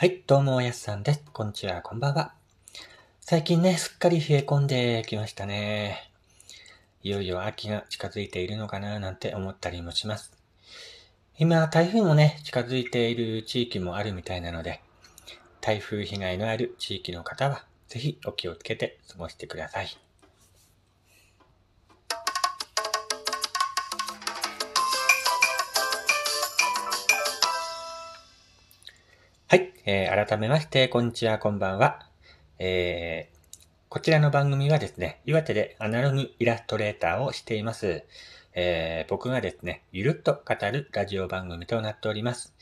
[0.00, 1.22] はい、どうも、やすさんです。
[1.30, 2.32] こんにちは、こんばんは。
[3.20, 6.10] 最近ね、すっかり冷え込んできましたね。
[7.02, 10.32] いよいよ秋が近づいているのかななんて思ったりもします。
[11.36, 14.80] 今、台風もね、近づいている地域もあるみたいなので、
[15.60, 19.88] 台風被害のある地域の方は、ぜひお気をつけて過ごしてください。
[29.86, 32.06] えー改めまして、こんにちは、こんばんは。
[32.58, 33.40] えー
[33.88, 38.04] こちらの番組はですね、岩手でアナログイラストレーターをしています。
[38.52, 42.52] えー僕がですね、ゆるっと語るラジオ番組となっております。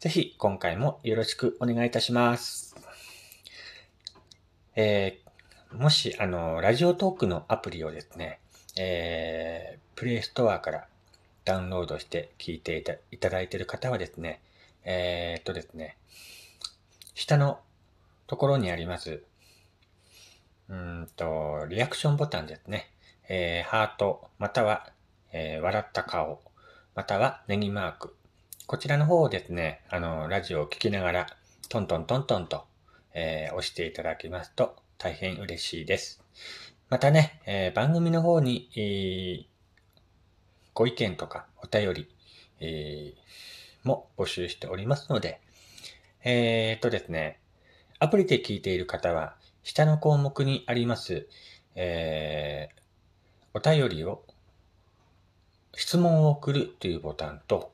[0.00, 2.74] ぜひ、今回もよろしくお願いいたします。
[4.76, 8.40] えーもし、あの、ラジオトークのアプリをですね、
[8.78, 10.86] えープレイストアから
[11.44, 14.40] ダウンロードして聞いていただいている方はですね、
[14.84, 15.96] えーっとですね、
[17.18, 17.60] 下の
[18.26, 19.22] ところにあります、
[20.68, 22.90] うんと、リアクションボタンですね。
[23.30, 24.92] えーハート、または、
[25.32, 26.42] えー笑った顔、
[26.94, 28.14] またはネギマーク。
[28.66, 31.26] こちらの方をですね、あの、ラジオを聞きながら、
[31.70, 32.66] トントントントンと、
[33.14, 36.22] えー押していただきますと大変嬉しいです。
[36.90, 39.46] またね、え番組の方に、えー
[40.74, 42.14] ご意見とかお便り、
[42.60, 43.14] え
[43.84, 45.40] も募集しておりますので、
[46.28, 47.38] えーっとですね、
[48.00, 51.28] アプリで聞いている方は、下の項目にあります、
[51.76, 52.80] えー
[53.54, 54.24] お便りを、
[55.76, 57.72] 質問を送るというボタンと、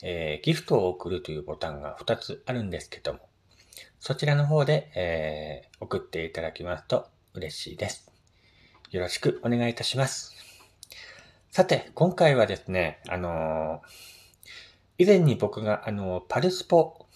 [0.00, 3.18] えーギフトを送るというボタンが2つあるんですけども、
[3.98, 8.12] そちらの方で、えー送っていただきますと嬉しいです。
[8.92, 10.36] よろしくお願いいたします。
[11.50, 13.88] さて、今回はですね、あのー
[15.00, 17.07] 以前に僕が、あのーパルスポ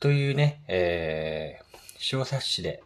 [0.00, 1.64] というね、えー
[1.98, 2.82] 小冊子で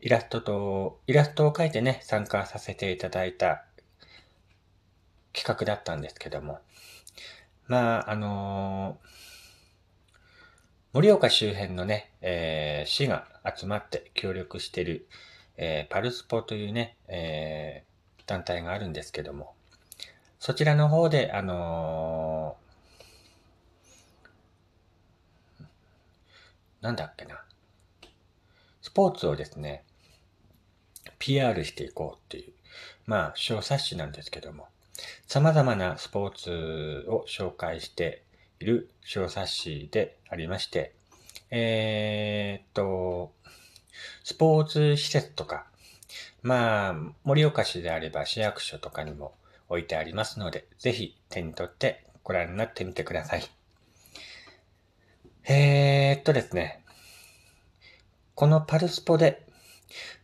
[0.00, 3.64] イラストと、イラストを描いてね、参加させていただいた
[5.34, 6.58] 企画だったんですけども、
[7.66, 9.08] まあ、あのー
[10.94, 15.06] 盛岡周辺のね、えー市が集まって協力してる、
[15.58, 17.94] えーパルスポというね、えー
[18.26, 19.52] 団体があるんですけども、
[20.38, 22.56] そちらの方で、あの
[26.84, 27.42] なんだっけな、
[28.82, 29.84] スポーツをですね、
[31.18, 32.52] PR していこうっていう、
[33.06, 34.68] まあ、小冊子なんですけども、
[35.26, 38.22] 様々なスポーツを紹介して
[38.60, 40.92] いる小冊子でありまして、
[41.50, 43.32] えーっと、
[44.22, 45.64] スポーツ施設とか、
[46.42, 49.32] まあ、盛岡市であれば市役所とかにも
[49.70, 53.53] 置いてありますので、ぜひ手に取ってご覧になってみてください。
[55.46, 56.80] えーっとですね、
[58.34, 59.46] このパルスポで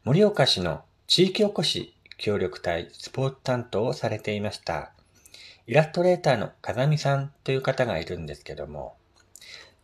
[0.03, 4.93] 盛岡市の地域おこし協力隊スポーツ担当をされていました。
[5.67, 8.97] イラストレーターの風見さんという方がいるんですけども、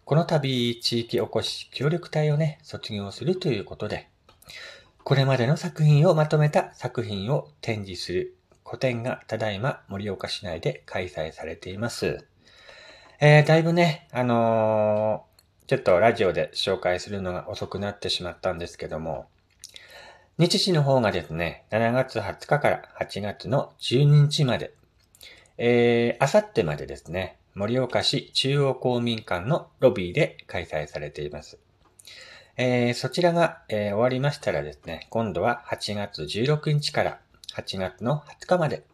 [0.06, 4.08] この度地域おこし協力隊をね、卒業するということで、
[5.04, 12.24] これまでの作品をまとめた作品を展示する個展がただいま盛岡市内で開催されています。
[13.18, 15.36] えー、だいぶね、あのー
[15.68, 19.26] ちょっとラジオで紹介するのが遅くなってしまったんですけども、
[20.38, 24.74] 日時の方がですね、7月20日から8月の12日まで、
[25.58, 31.58] えー、あさってまでですね、盛岡市中央公民館のロビーで開催されています。
[32.58, 37.18] えーそちらが、えー終わりましたらですね、今度は8月16日から
[37.56, 38.84] 8月の20日まで、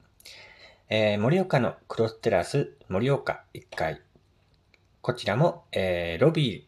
[0.88, 4.00] えー盛岡のクロステラス盛岡1階、
[5.02, 6.64] こちらも、えーロビ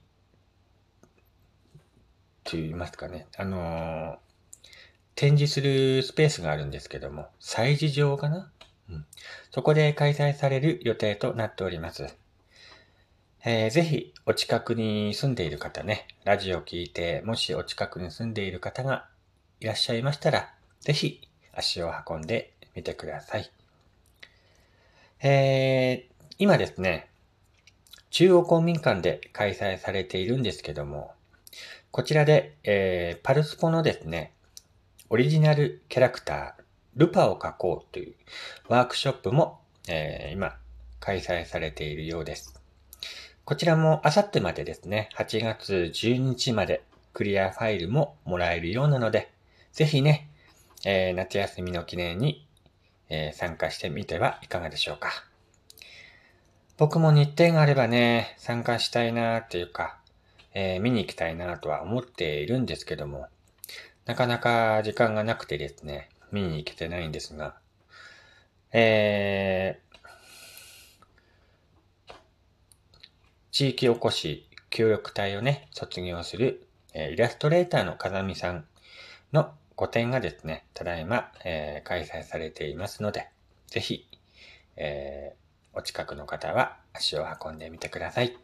[2.45, 4.17] ーと言いますかね、あのー
[5.15, 8.51] 展示するスペースがあるんですけども、催事場かな、
[8.91, 9.07] うん、
[9.53, 12.09] そこで開催される予定となっております。
[13.45, 19.07] えーぜひ、お近くに住んでいる方ね、ラジオを聞いて、もしお近くに住んでいる方が
[19.61, 21.21] いらっしゃいましたら、ぜひ
[21.53, 23.49] 足を運んでみてください。
[25.23, 27.09] えー今ですね、
[28.15, 31.11] 中央公民館で開催されているんですけども、
[31.91, 34.33] こちらで、えーパルスポのですね、
[35.11, 36.53] オリジナルキャラクター、
[36.95, 38.15] ルパを描こうという
[38.69, 39.59] ワークショップも、
[39.89, 40.57] えー今
[41.01, 42.55] 開催されているようです。
[43.45, 46.85] こちらもあさってまでですね、8月12日まで
[47.15, 49.33] クリアファイルももらえるようなので、
[49.73, 50.29] ぜひね、
[50.85, 52.47] えー夏休みの記念に、
[53.09, 55.34] えー参加してみてはいかがでしょうか。
[56.77, 59.97] 僕も日程があればね、参加したいなっていうか、
[60.55, 63.29] えー、見に行きたいなとは思っているんですけども、
[64.07, 67.55] なかなか時間がなくてですね、見に行けてないんですが、
[68.73, 72.15] えー、
[73.53, 78.67] 地域おこし協力隊をね、卒業する、えー、イラストレーターの風見さん
[79.33, 83.29] の個展がですね、ただいま、えー、開催されていますので、
[83.69, 84.09] ぜひ、
[84.77, 85.44] えー、
[85.77, 88.37] お近くの方は足を運んでみてください。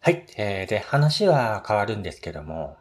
[0.00, 0.26] はい。
[0.36, 2.76] えー、で、話は変わるんですけども、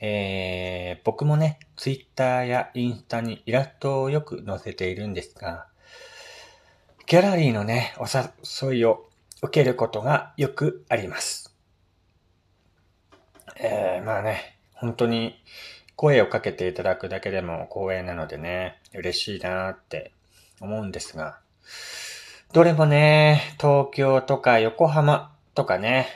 [0.00, 5.66] えー、僕もね、ツイッターやインスタにイラストをよく載せているんですが、
[7.06, 9.08] ギャラリーのね、お誘いを
[9.42, 11.55] 受けることがよくあります。
[13.58, 15.34] えー、まあね、本当に
[15.96, 20.12] 声をかけていただくだけでも光栄なのでね、嬉しいなって
[20.60, 21.38] 思うんですが、
[22.52, 26.06] どれもね、東京とか横浜とかね、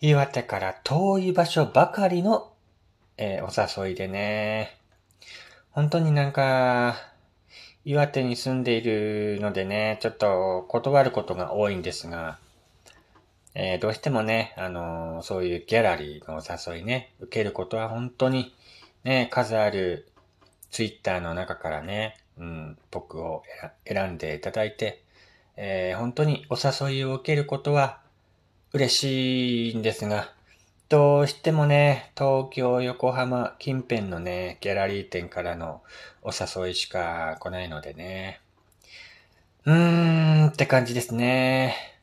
[0.00, 2.52] 岩手から遠い場所ばかりの、
[3.16, 4.76] えー、お誘いでね、
[5.72, 6.94] 本当になんか、
[7.84, 12.38] 岩手に住んでいるのでね、ちょっと断ることが多いんですが、
[13.54, 18.54] えー、どうしてもね、あのー、そういうギャラリーのお誘いね、受けることは本当に
[19.04, 20.08] ね、数ある
[20.70, 23.44] ツイッターの中からね、うん、僕を
[23.86, 25.02] 選んでいただいて、
[25.56, 28.00] えー、本当にお誘いを受けることは
[28.72, 30.32] 嬉しいんですが、
[30.88, 35.82] どうしてもね、東京、横浜近辺のね、ギャラリー店からの
[36.22, 38.40] お誘いしか来ないのでね。
[39.64, 41.93] うーんって感じですね。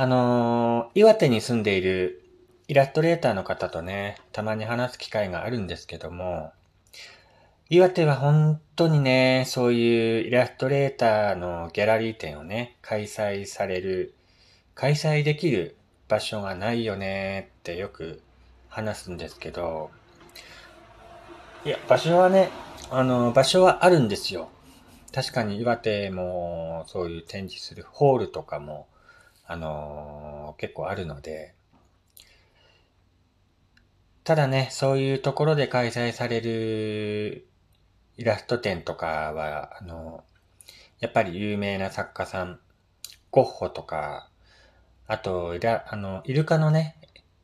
[0.00, 2.22] あのー、岩手に住んでいる
[2.68, 6.52] イラストレーターの方とね、たまに話す機会があるんですけども、
[7.68, 14.14] 岩手は本当にね、そういうイラストレーターのギャラリー展をね、開催される
[14.76, 15.74] 開催できる
[16.06, 18.22] 場所がないよねってよく
[18.68, 19.90] 話すんですけど、
[21.64, 22.50] いや、場所はね、
[22.92, 24.48] あの、場所はあるんですよ。
[25.12, 28.86] 確かに岩手もそういう展示するホールとかも、
[29.48, 31.54] あの結構あるので、
[34.24, 37.48] ただね、そういうところで開催される
[38.18, 40.22] イラスト展とかは、あの、
[41.00, 42.60] やっぱり有名な作家さん、
[43.30, 44.28] ゴッホとか、
[45.06, 46.96] あと、イラ、あの、イルカのね、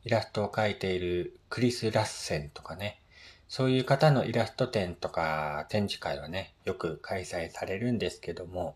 [0.03, 3.01] イラストを描いているクリス・ラッセンとかね、
[3.47, 8.75] そういう方のイラスト展とか展示会はね、よく開催されるんですけども、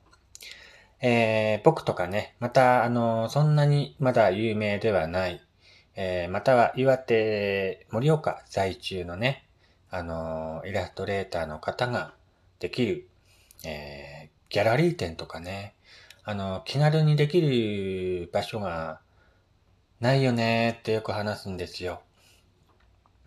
[1.01, 5.41] えー、僕とかね、また、あの、そんなにまだ有名ではない、
[5.95, 9.45] えー、または岩手、盛岡在中のね、
[9.89, 12.13] あの、イラストレーターの方が
[12.59, 13.07] できる、
[13.65, 15.73] えー、ギャラリー展とかね、
[16.25, 18.99] あの、気軽にできる場所が
[20.01, 22.01] ないよねってよく話すんですよ。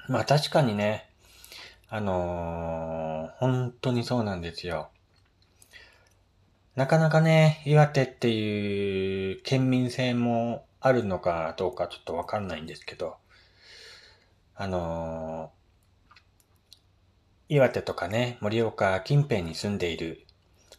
[0.09, 1.09] まあ確かにね、
[1.89, 4.91] あのー、本当にそうなんですよ。
[6.75, 13.17] なかなかね、岩手っていう県民性もあるのかどうかちょっとわかんないんですけど、
[14.55, 20.25] あのー、岩手とかね、盛岡近辺に住んでいる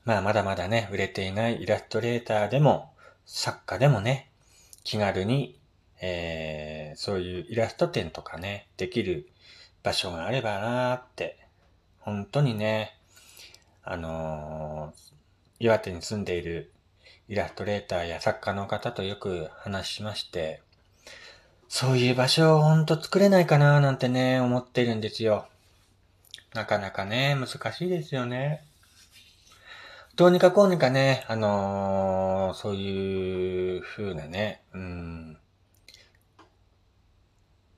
[0.05, 2.91] まあまだまだね、売れていないイラストレーターでも、
[3.25, 4.29] 作家でもね、
[4.83, 5.57] 気軽に、
[6.01, 9.29] えー、そういうイラスト展とかね、できる
[9.81, 11.39] 場所があればなーって、
[11.99, 12.97] 本当にね、
[13.81, 15.12] あのー、
[15.63, 16.73] 岩手に住んでいる
[17.29, 20.61] イラストレーターや作家の方とよく話しまして、
[21.69, 25.47] そういう場所をほんと作れないかななんてね、思ってるんですよ。
[26.53, 28.65] なかなかね、難しいですよね。
[30.17, 35.37] どうにかこうにかね、あのー、そういう風なね、うん、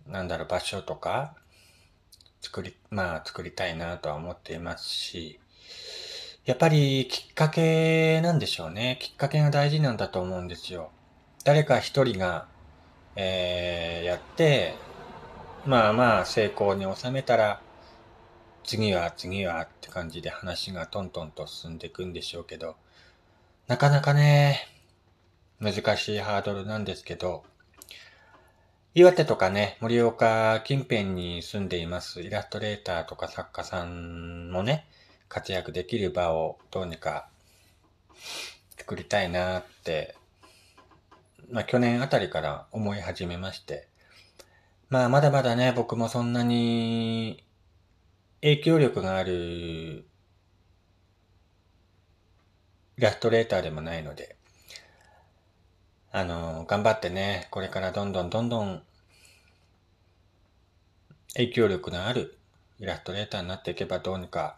[0.07, 1.35] なんだろう、場所とか、
[2.41, 5.39] 作り、まあ作りたいなとは思っていますし、
[6.45, 8.99] やっぱりきっかけなんでしょうね。
[9.01, 10.91] きっかけが大事なんだと思うんですよ。
[11.43, 12.47] 誰か一人が、
[13.15, 14.75] えー、やって、
[15.65, 17.61] まあまあ成功に収めたら、
[18.63, 22.75] 次は次はって感じで話がトントンと進んでいくんでしょうけど、
[23.65, 24.67] なかなかね、
[25.59, 27.43] 難しいハードルなんですけど、
[28.93, 34.85] 岩手とかね、盛岡近辺に住んでいますイラストレーターとか作家さんもね、
[35.27, 37.27] 活躍できる場をどうにか
[38.77, 40.15] 作りたいなって、
[41.51, 43.87] まあ去年あたりから思い始めまして、
[44.89, 47.43] まあまだまだね、僕もそんなに
[48.41, 50.05] 影響力がある
[52.97, 54.37] イラストレーターでもないので、
[56.11, 58.81] あの、頑張ってね、これからどんどんどんどん
[61.33, 62.37] 影響力のある
[62.79, 64.57] イラストレーターになっていけばどうにか、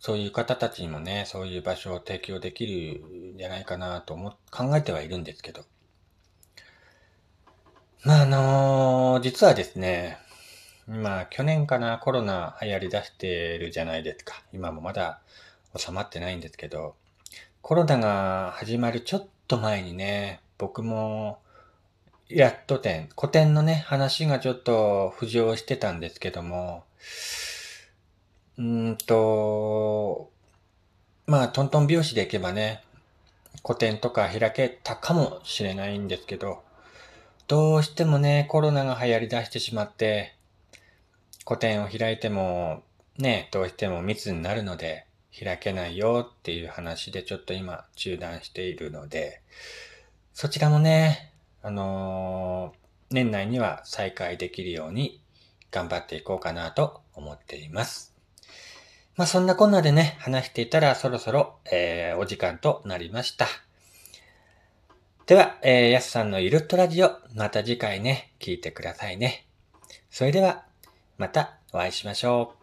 [0.00, 5.62] そういう方たちにもね、そういう場所を提供できるんじゃないかなと思、考えてはいるんですけど。
[8.02, 10.16] まあ、あのー、実はですね、
[10.88, 14.42] 今、去年かな、コロナ流行り出してるじゃないですか。
[14.54, 15.20] 今もまだ
[15.76, 16.96] 収まってないんですけど、
[17.60, 21.40] コロナが始まるちょっと前にね、僕も、
[22.30, 26.84] やっと展、古典のね、話がちょっと浮上してたんですけども、
[28.60, 30.30] うんと、
[31.26, 32.82] まあ、トントン拍子でいけばね、
[33.64, 36.62] 古典とか開けたかもしれないんですけど、
[37.48, 40.34] どうしてもね、コロナが流行り出してしまって、
[41.46, 42.82] 個展を開いても、
[43.16, 45.06] ね、どうしても密になるので、
[45.42, 49.40] 開けないよっていう話でちょっと今中断しているので、
[50.34, 55.22] そちらもね、あのー、年内には再開できるように
[55.70, 58.19] 頑張っていこうかなと思っています。
[59.16, 63.46] まあそんなこんなでね、話していたらそろそろ、えー、お時間となりました。
[65.26, 69.46] では、えー、やすさんのイルットラジオ、また次回ね、聞いてくださいね。
[70.10, 70.64] それでは、
[71.18, 72.59] またお会いしましょう。